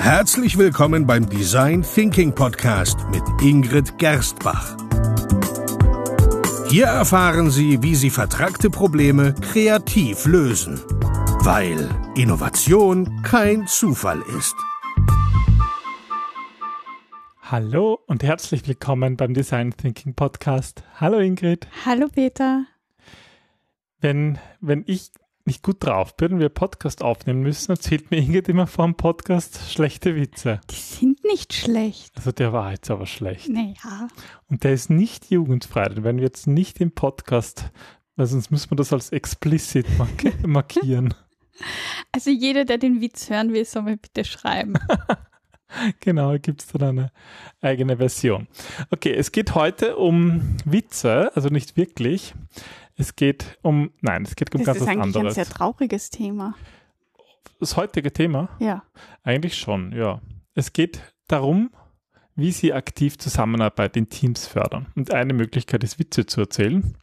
[0.00, 4.74] Herzlich willkommen beim Design Thinking Podcast mit Ingrid Gerstbach.
[6.70, 10.80] Hier erfahren Sie, wie Sie vertragte Probleme kreativ lösen,
[11.44, 11.86] weil
[12.16, 14.56] Innovation kein Zufall ist.
[17.42, 20.82] Hallo und herzlich willkommen beim Design Thinking Podcast.
[20.98, 21.68] Hallo Ingrid.
[21.84, 22.64] Hallo Peter.
[24.00, 25.12] Wenn, wenn ich
[25.50, 28.94] nicht gut drauf bin und wir Podcast aufnehmen müssen, erzählt mir Ingrid immer vor dem
[28.94, 30.60] Podcast schlechte Witze.
[30.70, 32.12] Die sind nicht schlecht.
[32.14, 33.48] Also der war jetzt aber schlecht.
[33.48, 34.06] Naja.
[34.48, 35.88] Und der ist nicht jugendfrei.
[35.88, 37.72] Den werden wir jetzt nicht im Podcast,
[38.14, 41.14] weil sonst müssen wir das als explicit mark markieren.
[42.12, 44.74] Also jeder, der den Witz hören will, soll mir bitte schreiben.
[45.98, 47.12] genau, gibt es dann eine
[47.60, 48.46] eigene Version.
[48.90, 52.34] Okay, es geht heute um Witze, also nicht wirklich.
[53.00, 54.88] Es geht um, nein, es geht um das ganz was anderes.
[54.88, 55.38] Das ist eigentlich anderes.
[55.38, 56.54] ein sehr trauriges Thema.
[57.58, 58.50] Das heutige Thema?
[58.58, 58.82] Ja.
[59.22, 60.20] Eigentlich schon, ja.
[60.54, 61.70] Es geht darum,
[62.34, 64.86] wie Sie aktiv Zusammenarbeit in Teams fördern.
[64.96, 66.96] Und eine Möglichkeit ist, Witze zu erzählen.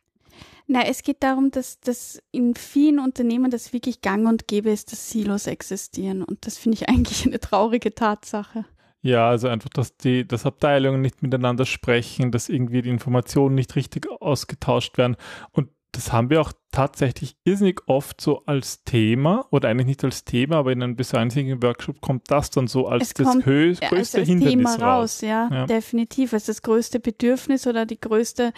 [0.67, 4.91] Na, es geht darum, dass, dass in vielen Unternehmen das wirklich gang und gäbe ist,
[4.91, 6.21] dass Silos existieren.
[6.23, 8.65] Und das finde ich eigentlich eine traurige Tatsache.
[9.01, 13.75] Ja, also einfach, dass die, dass Abteilungen nicht miteinander sprechen, dass irgendwie die Informationen nicht
[13.75, 15.15] richtig ausgetauscht werden.
[15.51, 20.23] Und das haben wir auch tatsächlich irrsinnig oft so als Thema oder eigentlich nicht als
[20.23, 23.45] Thema, aber in einem Design Thinking Workshop kommt das dann so als Es das kommt,
[23.47, 24.81] höchst, größte also das Hindernis Thema raus.
[24.81, 25.65] raus, ja, Ja.
[25.65, 26.33] definitiv.
[26.33, 28.53] Ist das größte Bedürfnis oder die größte,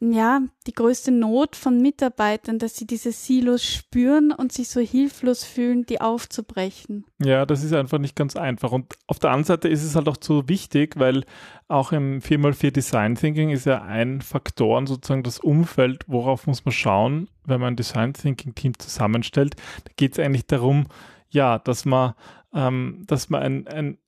[0.00, 5.44] ja, die größte Not von Mitarbeitern, dass sie diese Silos spüren und sich so hilflos
[5.44, 7.04] fühlen, die aufzubrechen.
[7.22, 8.72] Ja, das ist einfach nicht ganz einfach.
[8.72, 11.24] Und auf der anderen Seite ist es halt auch so wichtig, weil
[11.68, 16.72] auch im 4x4 Design Thinking ist ja ein Faktor sozusagen das Umfeld, worauf muss man
[16.72, 19.54] schauen, wenn man ein Design Thinking Team zusammenstellt.
[19.84, 20.86] Da geht es eigentlich darum,
[21.28, 22.14] ja, dass man,
[22.52, 23.98] ähm, dass man ein, ein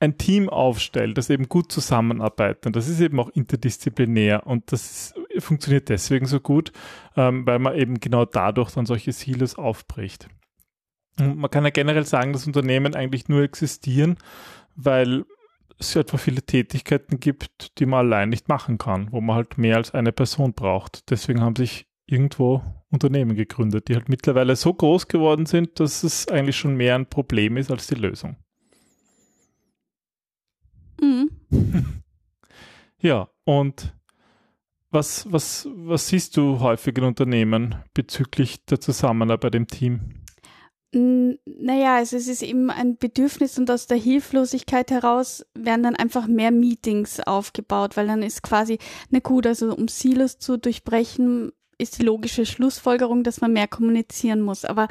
[0.00, 2.66] ein Team aufstellt, das eben gut zusammenarbeitet.
[2.66, 6.72] Und das ist eben auch interdisziplinär und das funktioniert deswegen so gut,
[7.16, 10.28] ähm, weil man eben genau dadurch dann solche Silos aufbricht.
[11.18, 14.16] Und man kann ja generell sagen, dass Unternehmen eigentlich nur existieren,
[14.76, 15.24] weil
[15.78, 19.76] es etwa viele Tätigkeiten gibt, die man allein nicht machen kann, wo man halt mehr
[19.76, 21.10] als eine Person braucht.
[21.10, 26.26] Deswegen haben sich irgendwo Unternehmen gegründet, die halt mittlerweile so groß geworden sind, dass es
[26.28, 28.36] eigentlich schon mehr ein Problem ist als die Lösung.
[31.00, 31.30] Mhm.
[33.00, 33.94] Ja, und
[34.90, 40.24] was, was, was siehst du häufig in Unternehmen bezüglich der Zusammenarbeit im Team?
[40.90, 46.26] Naja, also es ist eben ein Bedürfnis und aus der Hilflosigkeit heraus werden dann einfach
[46.26, 48.78] mehr Meetings aufgebaut, weil dann ist quasi,
[49.10, 54.40] na gut, also um Silos zu durchbrechen, ist die logische Schlussfolgerung, dass man mehr kommunizieren
[54.40, 54.64] muss.
[54.64, 54.88] Aber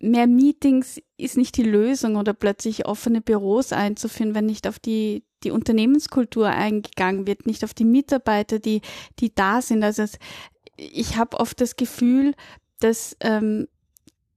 [0.00, 5.24] mehr Meetings ist nicht die Lösung oder plötzlich offene Büros einzuführen, wenn nicht auf die,
[5.44, 8.80] die Unternehmenskultur eingegangen wird, nicht auf die Mitarbeiter, die,
[9.18, 9.82] die da sind.
[9.82, 10.04] Also
[10.76, 12.34] ich habe oft das Gefühl,
[12.80, 13.68] dass ähm,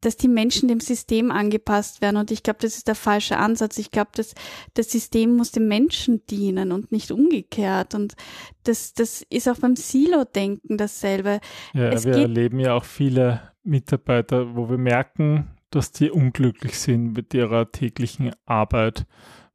[0.02, 2.18] dass die Menschen dem System angepasst werden.
[2.18, 3.78] Und ich glaube, das ist der falsche Ansatz.
[3.78, 4.34] Ich glaube, dass
[4.74, 7.94] das System muss dem Menschen dienen und nicht umgekehrt.
[7.94, 8.16] Und
[8.64, 11.40] das, das ist auch beim Silo-Denken dasselbe.
[11.74, 17.14] Ja, Es wir erleben ja auch viele Mitarbeiter, wo wir merken, dass die unglücklich sind
[17.14, 19.06] mit ihrer täglichen Arbeit,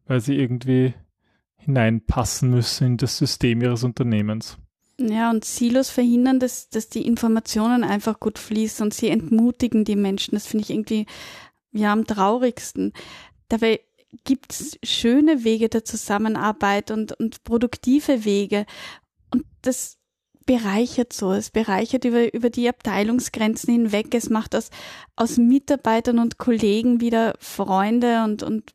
[0.06, 0.94] weil sie irgendwie
[1.66, 4.56] hineinpassen müssen in das System ihres Unternehmens.
[4.98, 9.96] Ja, und Silos verhindern, dass, dass die Informationen einfach gut fließen und sie entmutigen die
[9.96, 10.34] Menschen.
[10.34, 11.06] Das finde ich irgendwie,
[11.72, 12.94] ja, am traurigsten.
[13.48, 13.80] Dabei
[14.24, 18.64] gibt's schöne Wege der Zusammenarbeit und, und produktive Wege.
[19.30, 19.98] Und das
[20.46, 21.32] bereichert so.
[21.32, 24.14] Es bereichert über, über die Abteilungsgrenzen hinweg.
[24.14, 24.70] Es macht aus,
[25.16, 28.72] aus Mitarbeitern und Kollegen wieder Freunde und, und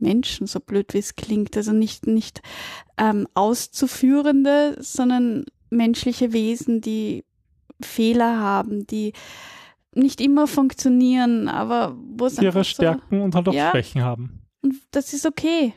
[0.00, 1.56] Menschen, so blöd wie es klingt.
[1.56, 2.42] Also nicht, nicht
[2.96, 7.24] ähm, Auszuführende, sondern menschliche Wesen, die
[7.80, 9.12] Fehler haben, die
[9.94, 13.70] nicht immer funktionieren, aber wo es Ihre einfach so, Stärken und halt auch Ja.
[13.70, 14.42] Schwächen haben.
[14.62, 15.74] und das ist okay.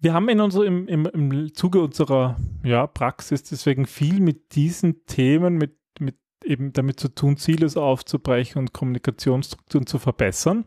[0.00, 5.04] Wir haben in unser, im, im, im Zuge unserer ja, Praxis deswegen viel mit diesen
[5.06, 6.16] Themen, mit, mit
[6.48, 10.64] eben damit zu tun, Silos aufzubrechen und Kommunikationsstrukturen zu verbessern.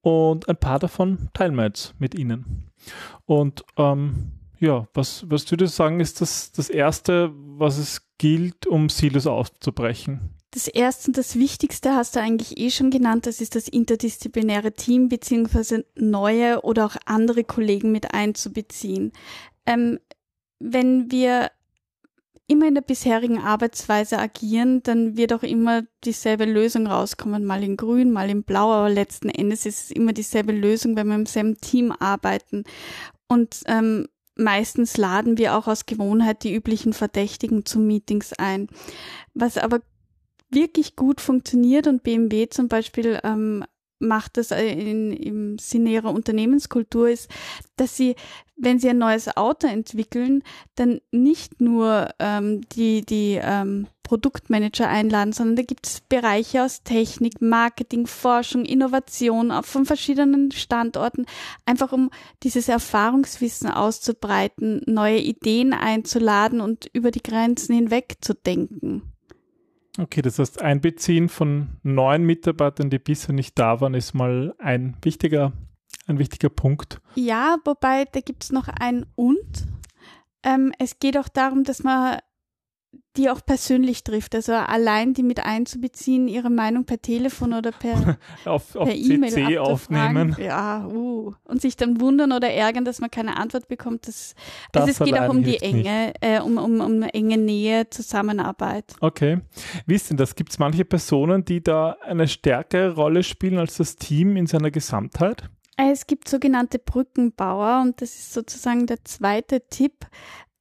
[0.00, 2.70] Und ein paar davon teilen wir jetzt mit Ihnen.
[3.24, 8.66] Und ähm, ja, was, was würdest du sagen, ist das, das Erste, was es gilt,
[8.66, 10.34] um Silos aufzubrechen?
[10.50, 14.72] Das erste und das Wichtigste hast du eigentlich eh schon genannt, das ist das interdisziplinäre
[14.72, 19.12] Team beziehungsweise neue oder auch andere Kollegen mit einzubeziehen.
[19.66, 19.98] Ähm,
[20.60, 21.50] wenn wir
[22.46, 27.76] immer in der bisherigen Arbeitsweise agieren, dann wird auch immer dieselbe Lösung rauskommen, mal in
[27.76, 31.26] grün, mal in blau, aber letzten Endes ist es immer dieselbe Lösung, wenn wir im
[31.26, 32.64] selben Team arbeiten.
[33.28, 38.68] Und ähm, meistens laden wir auch aus Gewohnheit die üblichen Verdächtigen zu Meetings ein.
[39.32, 39.80] Was aber
[40.50, 43.64] wirklich gut funktioniert und BMW zum Beispiel ähm,
[43.98, 47.30] macht das in, im Sinne ihrer Unternehmenskultur ist,
[47.76, 48.16] dass sie,
[48.56, 50.42] wenn sie ein neues Auto entwickeln,
[50.74, 56.82] dann nicht nur ähm, die, die ähm, Produktmanager einladen, sondern da gibt es Bereiche aus
[56.82, 61.26] Technik, Marketing, Forschung, Innovation auf von verschiedenen Standorten,
[61.64, 62.10] einfach um
[62.42, 69.13] dieses Erfahrungswissen auszubreiten, neue Ideen einzuladen und über die Grenzen hinweg zu denken.
[69.98, 74.96] Okay, das heißt, Einbeziehen von neuen Mitarbeitern, die bisher nicht da waren, ist mal ein
[75.02, 75.52] wichtiger,
[76.06, 77.00] ein wichtiger Punkt.
[77.14, 79.66] Ja, wobei da gibt es noch ein Und.
[80.42, 82.18] Ähm, es geht auch darum, dass man
[83.16, 84.34] die auch persönlich trifft.
[84.34, 89.58] Also allein die mit einzubeziehen, ihre Meinung per Telefon oder per auf, auf per E-Mail
[89.58, 90.36] aufnehmen.
[90.38, 91.34] Ja, uh.
[91.44, 94.08] Und sich dann wundern oder ärgern, dass man keine Antwort bekommt.
[94.08, 94.34] Das,
[94.72, 98.94] das also es geht auch um die Enge, äh, um, um, um enge Nähe, Zusammenarbeit.
[99.00, 99.40] Okay.
[99.86, 100.34] Denn das?
[100.34, 104.70] Gibt es manche Personen, die da eine stärkere Rolle spielen als das Team in seiner
[104.70, 105.48] Gesamtheit?
[105.76, 110.06] Es gibt sogenannte Brückenbauer und das ist sozusagen der zweite Tipp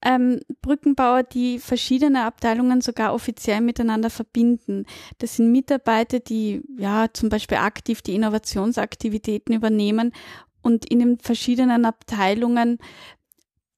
[0.03, 4.85] ähm, Brückenbauer, die verschiedene Abteilungen sogar offiziell miteinander verbinden.
[5.19, 10.13] Das sind Mitarbeiter, die ja zum Beispiel aktiv die Innovationsaktivitäten übernehmen
[10.61, 12.79] und in den verschiedenen Abteilungen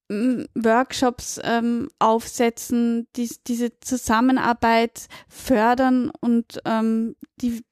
[0.07, 7.63] Workshops ähm, aufsetzen, die, diese Zusammenarbeit fördern und ähm, die,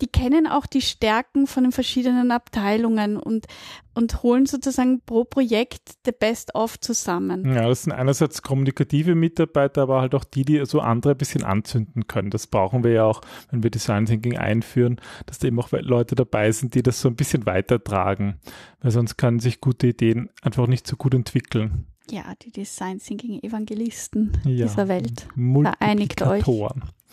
[0.00, 3.46] die kennen auch die Stärken von den verschiedenen Abteilungen und,
[3.94, 7.44] und holen sozusagen pro Projekt the best of zusammen.
[7.46, 11.44] Ja, das sind einerseits kommunikative Mitarbeiter, aber halt auch die, die so andere ein bisschen
[11.44, 12.30] anzünden können.
[12.30, 16.14] Das brauchen wir ja auch, wenn wir Design Thinking einführen, dass da eben auch Leute
[16.14, 18.40] dabei sind, die das so ein bisschen weitertragen,
[18.80, 21.86] weil sonst können sich gute Ideen einfach nicht so gut entwickeln.
[22.10, 25.26] Ja, die Design Thinking Evangelisten ja, dieser Welt.
[25.34, 26.44] Vereinigt euch.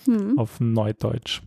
[0.05, 0.37] Hm.
[0.37, 1.41] Auf Neudeutsch.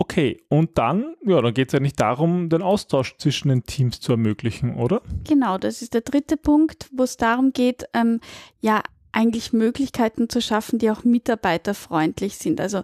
[0.00, 4.12] Okay, und dann, ja, dann geht es eigentlich darum, den Austausch zwischen den Teams zu
[4.12, 5.02] ermöglichen, oder?
[5.24, 8.20] Genau, das ist der dritte Punkt, wo es darum geht, ähm,
[8.60, 8.80] ja,
[9.10, 12.60] eigentlich Möglichkeiten zu schaffen, die auch mitarbeiterfreundlich sind.
[12.60, 12.82] Also,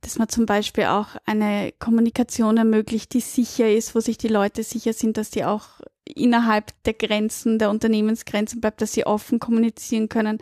[0.00, 4.62] dass man zum Beispiel auch eine Kommunikation ermöglicht, die sicher ist, wo sich die Leute
[4.62, 5.66] sicher sind, dass die auch
[6.06, 10.38] innerhalb der Grenzen, der Unternehmensgrenzen bleibt, dass sie offen kommunizieren können,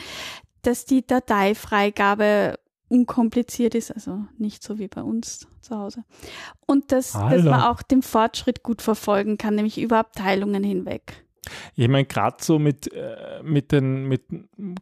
[0.63, 2.59] dass die Dateifreigabe
[2.93, 6.05] unkompliziert ist, also nicht so wie bei uns zu Hause.
[6.67, 11.25] Und dass, dass man auch den Fortschritt gut verfolgen kann, nämlich über Abteilungen hinweg.
[11.75, 14.25] Ich meine, gerade so mit, äh, mit den mit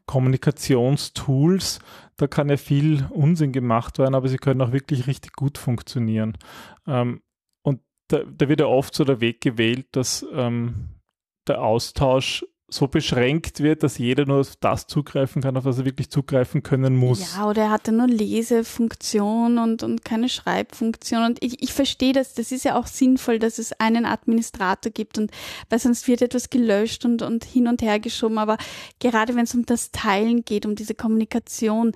[0.07, 1.79] Kommunikationstools,
[2.17, 6.37] da kann ja viel Unsinn gemacht werden, aber sie können auch wirklich richtig gut funktionieren.
[6.87, 7.23] Ähm,
[7.63, 10.91] und da, da, wird ja oft so der Weg gewählt, dass ähm,
[11.47, 15.85] der Austausch so beschränkt wird, dass jeder nur auf das zugreifen kann, auf was er
[15.85, 17.35] wirklich zugreifen können muss.
[17.35, 21.25] Ja, oder er hatte nur Lesefunktion und, und keine Schreibfunktion.
[21.25, 25.19] Und ich, ich verstehe das, das ist ja auch sinnvoll, dass es einen Administrator gibt
[25.19, 25.31] und
[25.69, 28.39] weil sonst wird etwas gelöscht und, und hin und her geschoben.
[28.39, 28.57] Aber
[29.01, 31.93] gerade wenn es um das Teilen geht, um diese Kommunikation,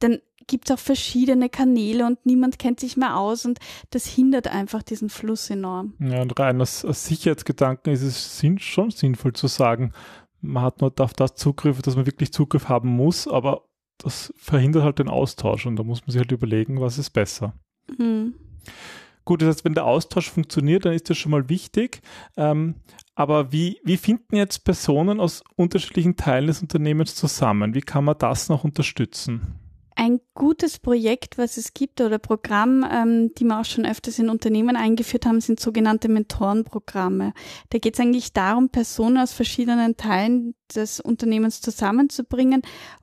[0.00, 3.60] dann gibt es auch verschiedene Kanäle und niemand kennt sich mehr aus und
[3.90, 5.94] das hindert einfach diesen Fluss enorm.
[6.00, 9.92] Ja, und rein aus, aus Sicherheitsgedanken ist es sinn, schon sinnvoll zu sagen,
[10.40, 13.62] man hat nur auf das Zugriff, dass man wirklich Zugriff haben muss, aber
[13.98, 17.54] das verhindert halt den Austausch und da muss man sich halt überlegen, was ist besser.
[17.96, 18.34] Mhm.
[19.24, 22.00] Gut, das heißt, wenn der Austausch funktioniert, dann ist das schon mal wichtig.
[22.38, 22.76] Ähm,
[23.14, 27.74] aber wie, wie finden jetzt Personen aus unterschiedlichen Teilen des Unternehmens zusammen?
[27.74, 29.58] Wie kann man das noch unterstützen?
[30.00, 34.30] Ein gutes Projekt, was es gibt oder Programm, ähm, die wir auch schon öfters in
[34.30, 37.32] Unternehmen eingeführt haben, sind sogenannte Mentorenprogramme.
[37.70, 42.62] Da geht es eigentlich darum, Personen aus verschiedenen Teilen des Unternehmens zusammenzubringen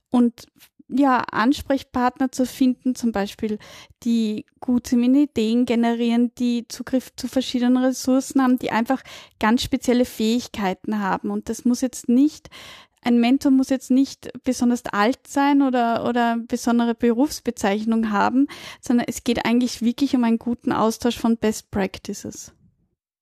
[0.10, 0.46] und
[0.88, 3.58] ja, Ansprechpartner zu finden, zum Beispiel,
[4.04, 9.02] die gute Ideen generieren, die Zugriff zu verschiedenen Ressourcen haben, die einfach
[9.38, 11.30] ganz spezielle Fähigkeiten haben.
[11.30, 12.50] Und das muss jetzt nicht
[13.06, 18.48] ein Mentor muss jetzt nicht besonders alt sein oder, oder besondere Berufsbezeichnung haben,
[18.82, 22.54] sondern es geht eigentlich wirklich um einen guten Austausch von Best Practices.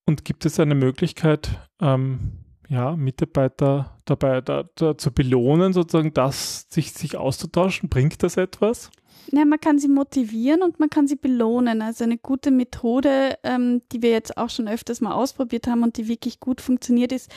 [0.05, 1.49] Und gibt es eine Möglichkeit,
[1.81, 7.89] ähm, ja, Mitarbeiter dabei da, da zu belohnen, sozusagen, das sich, sich auszutauschen?
[7.89, 8.89] Bringt das etwas?
[9.31, 11.81] Ja, man kann sie motivieren und man kann sie belohnen.
[11.81, 15.97] Also eine gute Methode, ähm, die wir jetzt auch schon öfters mal ausprobiert haben und
[15.97, 17.31] die wirklich gut funktioniert, ist,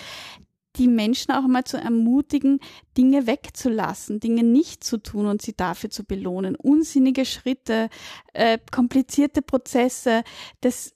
[0.79, 2.61] die Menschen auch mal zu ermutigen,
[2.97, 6.57] Dinge wegzulassen, Dinge nicht zu tun und sie dafür zu belohnen.
[6.57, 7.89] Unsinnige Schritte,
[8.33, 10.23] äh, komplizierte Prozesse,
[10.61, 10.95] das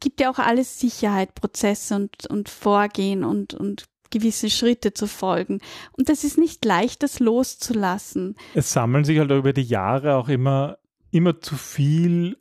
[0.00, 5.60] gibt ja auch alles Sicherheit, Prozesse und, und Vorgehen und, und gewisse Schritte zu folgen.
[5.96, 8.36] Und das ist nicht leicht, das loszulassen.
[8.54, 10.78] Es sammeln sich halt über die Jahre auch immer,
[11.10, 12.36] immer zu viel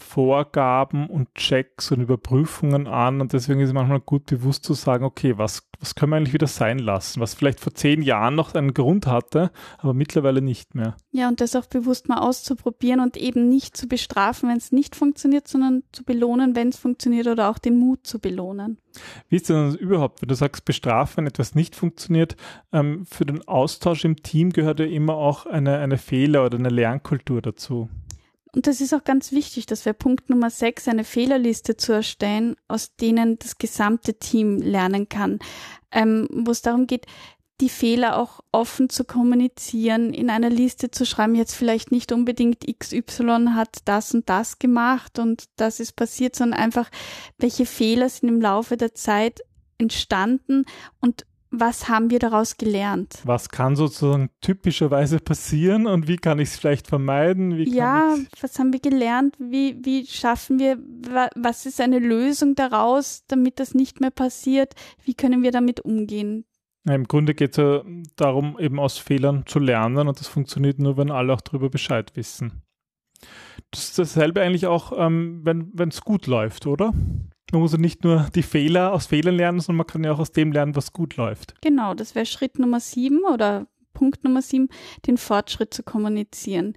[0.00, 5.04] Vorgaben und Checks und Überprüfungen an und deswegen ist es manchmal gut bewusst zu sagen,
[5.04, 8.54] okay, was, was können wir eigentlich wieder sein lassen, was vielleicht vor zehn Jahren noch
[8.54, 10.96] einen Grund hatte, aber mittlerweile nicht mehr.
[11.12, 14.96] Ja, und das auch bewusst mal auszuprobieren und eben nicht zu bestrafen, wenn es nicht
[14.96, 18.78] funktioniert, sondern zu belohnen, wenn es funktioniert oder auch den Mut zu belohnen.
[19.28, 22.36] Wie ist denn das überhaupt, wenn du sagst, bestrafen, wenn etwas nicht funktioniert?
[22.72, 26.70] Ähm, für den Austausch im Team gehört ja immer auch eine, eine Fehler- oder eine
[26.70, 27.88] Lernkultur dazu.
[28.54, 32.56] Und das ist auch ganz wichtig, dass wir Punkt Nummer sechs eine Fehlerliste zu erstellen,
[32.68, 35.38] aus denen das gesamte Team lernen kann,
[35.92, 37.06] ähm, wo es darum geht,
[37.60, 42.64] die Fehler auch offen zu kommunizieren, in einer Liste zu schreiben, jetzt vielleicht nicht unbedingt
[42.66, 46.90] XY hat das und das gemacht und das ist passiert, sondern einfach,
[47.38, 49.40] welche Fehler sind im Laufe der Zeit
[49.78, 50.64] entstanden
[51.00, 53.20] und was haben wir daraus gelernt?
[53.24, 57.58] Was kann sozusagen typischerweise passieren und wie kann ich es vielleicht vermeiden?
[57.66, 59.34] ja, was haben wir gelernt?
[59.38, 60.78] Wie, wie schaffen wir,
[61.34, 64.74] was ist eine Lösung daraus, damit das nicht mehr passiert?
[65.04, 66.44] Wie können wir damit umgehen?
[66.88, 67.82] Im Grunde geht es ja
[68.16, 72.12] darum, eben aus Fehlern zu lernen und das funktioniert nur, wenn alle auch darüber Bescheid
[72.14, 72.62] wissen.
[73.70, 76.94] Das ist dasselbe eigentlich auch, ähm, wenn es gut läuft, oder?
[77.52, 80.18] Man muss ja nicht nur die Fehler aus Fehlern lernen, sondern man kann ja auch
[80.18, 81.54] aus dem lernen, was gut läuft.
[81.62, 84.68] Genau, das wäre Schritt Nummer sieben oder Punkt Nummer sieben,
[85.06, 86.74] den Fortschritt zu kommunizieren.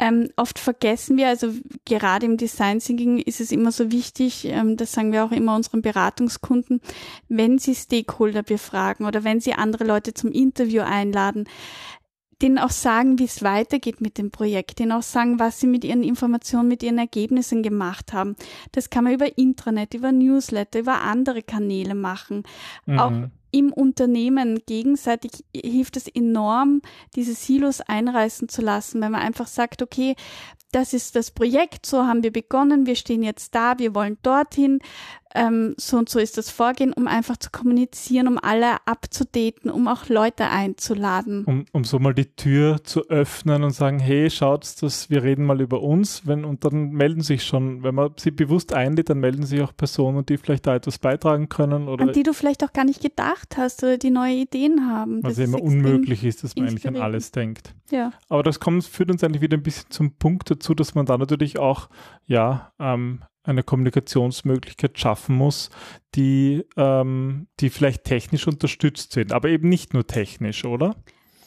[0.00, 1.52] Ähm, oft vergessen wir, also
[1.84, 5.56] gerade im Design Thinking ist es immer so wichtig, ähm, das sagen wir auch immer
[5.56, 6.80] unseren Beratungskunden,
[7.28, 11.48] wenn sie Stakeholder befragen oder wenn sie andere Leute zum Interview einladen,
[12.42, 15.84] denen auch sagen, wie es weitergeht mit dem Projekt, denen auch sagen, was sie mit
[15.84, 18.36] ihren Informationen, mit ihren Ergebnissen gemacht haben.
[18.72, 22.44] Das kann man über Intranet, über Newsletter, über andere Kanäle machen.
[22.86, 22.98] Mhm.
[22.98, 23.12] Auch
[23.50, 26.82] im Unternehmen gegenseitig hilft es enorm,
[27.16, 30.14] diese Silos einreißen zu lassen, wenn man einfach sagt, okay,
[30.70, 34.80] das ist das Projekt, so haben wir begonnen, wir stehen jetzt da, wir wollen dorthin,
[35.38, 39.86] ähm, so und so ist das Vorgehen, um einfach zu kommunizieren, um alle abzudaten, um
[39.86, 41.44] auch Leute einzuladen.
[41.44, 45.44] Um, um so mal die Tür zu öffnen und sagen, hey, schaut, dass wir reden
[45.44, 49.20] mal über uns, wenn, und dann melden sich schon, wenn man sie bewusst einlädt, dann
[49.20, 52.06] melden sich auch Personen, die vielleicht da etwas beitragen können oder.
[52.06, 55.22] An die du vielleicht auch gar nicht gedacht hast oder die neue Ideen haben.
[55.22, 57.74] Was immer unmöglich ist, dass man eigentlich an alles denkt.
[57.90, 58.12] Ja.
[58.28, 61.16] Aber das kommt, führt uns eigentlich wieder ein bisschen zum Punkt dazu, dass man da
[61.16, 61.88] natürlich auch,
[62.26, 65.70] ja, ähm, eine Kommunikationsmöglichkeit schaffen muss,
[66.14, 70.96] die, ähm, die vielleicht technisch unterstützt sind, aber eben nicht nur technisch, oder?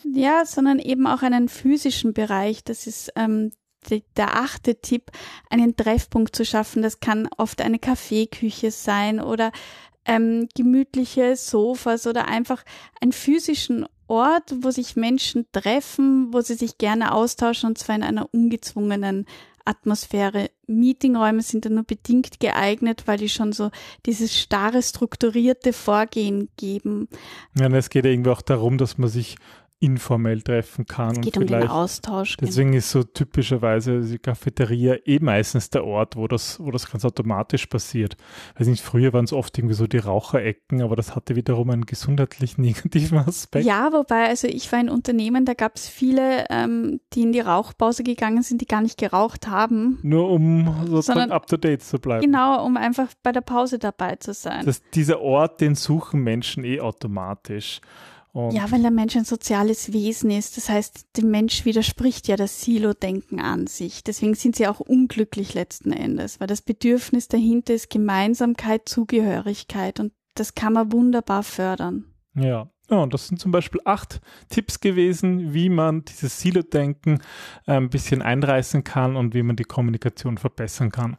[0.03, 2.63] Ja, sondern eben auch einen physischen Bereich.
[2.63, 3.51] Das ist ähm,
[3.89, 5.11] die, der achte Tipp,
[5.49, 6.81] einen Treffpunkt zu schaffen.
[6.81, 9.51] Das kann oft eine Kaffeeküche sein oder
[10.05, 12.63] ähm, gemütliche Sofas oder einfach
[12.99, 18.03] einen physischen Ort, wo sich Menschen treffen, wo sie sich gerne austauschen und zwar in
[18.03, 19.25] einer ungezwungenen
[19.65, 20.49] Atmosphäre.
[20.67, 23.71] Meetingräume sind da nur bedingt geeignet, weil die schon so
[24.05, 27.09] dieses starre, strukturierte Vorgehen geben.
[27.57, 29.35] Ja, und es geht irgendwie auch darum, dass man sich
[29.81, 31.15] informell treffen kann.
[31.15, 32.37] Es geht um den Austausch.
[32.37, 32.47] Genau.
[32.47, 32.77] Deswegen genau.
[32.77, 37.65] ist so typischerweise die Cafeteria eh meistens der Ort, wo das, wo das ganz automatisch
[37.65, 38.15] passiert.
[38.57, 41.85] Weiß nicht, früher waren es oft irgendwie so die Raucherecken, aber das hatte wiederum einen
[41.87, 43.65] gesundheitlich negativen Aspekt.
[43.65, 47.39] Ja, wobei, also ich war in Unternehmen, da gab es viele, ähm, die in die
[47.39, 49.97] Rauchpause gegangen sind, die gar nicht geraucht haben.
[50.03, 52.21] Nur um sozusagen up to date zu bleiben.
[52.21, 54.63] Genau, um einfach bei der Pause dabei zu sein.
[54.63, 57.81] Das, dieser Ort, den suchen Menschen eh automatisch.
[58.33, 60.55] Und ja, weil der Mensch ein soziales Wesen ist.
[60.55, 64.03] Das heißt, dem Mensch widerspricht ja das Silo-Denken an sich.
[64.03, 70.13] Deswegen sind sie auch unglücklich letzten Endes, weil das Bedürfnis dahinter ist Gemeinsamkeit, Zugehörigkeit und
[70.35, 72.05] das kann man wunderbar fördern.
[72.35, 72.69] Ja.
[72.89, 74.19] Ja, und das sind zum Beispiel acht
[74.49, 77.21] Tipps gewesen, wie man dieses Silo-Denken
[77.65, 81.15] äh, ein bisschen einreißen kann und wie man die Kommunikation verbessern kann.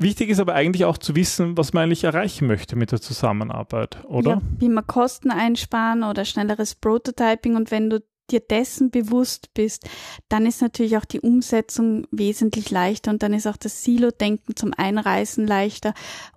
[0.00, 4.02] Wichtig ist aber eigentlich auch zu wissen, was man eigentlich erreichen möchte mit der Zusammenarbeit,
[4.06, 4.30] oder?
[4.30, 7.54] Ja, wie man Kosten einsparen oder schnelleres Prototyping.
[7.54, 9.90] Und wenn du dir dessen bewusst bist,
[10.30, 14.72] dann ist natürlich auch die Umsetzung wesentlich leichter und dann ist auch das Silo-Denken zum
[14.74, 15.92] Einreißen leichter.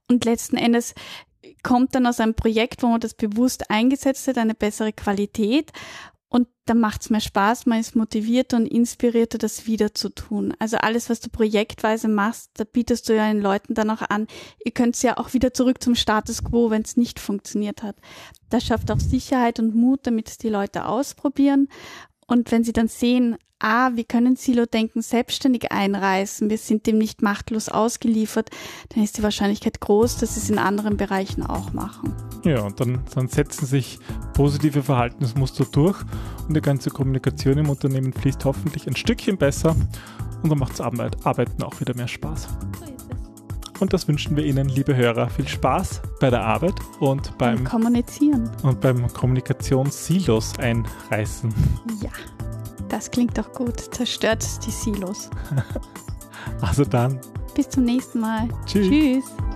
[0.10, 0.94] Und letzten Endes
[1.62, 5.72] kommt dann aus einem Projekt, wo man das bewusst eingesetzt hat, eine bessere Qualität
[6.34, 10.52] und dann macht's mehr Spaß, man ist motivierter und inspirierter, das wieder zu tun.
[10.58, 14.26] Also alles, was du projektweise machst, da bietest du ja den Leuten dann auch an,
[14.66, 17.98] ihr könnt ja auch wieder zurück zum Status quo, wenn es nicht funktioniert hat.
[18.50, 21.68] Das schafft auch Sicherheit und Mut, damit es die Leute ausprobieren.
[22.26, 27.22] Und wenn sie dann sehen, ah, wir können Silo-Denken selbstständig einreißen, wir sind dem nicht
[27.22, 28.50] machtlos ausgeliefert,
[28.90, 32.14] dann ist die Wahrscheinlichkeit groß, dass sie es in anderen Bereichen auch machen.
[32.44, 34.00] Ja, und dann, dann setzen sich
[34.34, 35.98] positive Verhaltensmuster durch
[36.48, 39.76] und die ganze Kommunikation im Unternehmen fließt hoffentlich ein Stückchen besser
[40.44, 42.50] und dann macht es Arbeit, Arbeiten auch wieder mehr Spaß.
[42.80, 43.82] So ist es.
[43.82, 47.64] Und das wünschen wir Ihnen, liebe Hörer, viel Spaß bei der Arbeit und beim und
[47.64, 48.50] Kommunizieren.
[48.62, 51.54] Und beim Kommunikationssilos einreißen.
[52.02, 52.10] Ja.
[52.90, 53.80] Das klingt doch gut.
[53.80, 55.30] Zerstört die Silos.
[56.62, 57.20] also dann.
[57.56, 58.48] Bis zum nächsten Mal.
[58.66, 58.90] Tschüss.
[58.90, 59.53] Tschüss.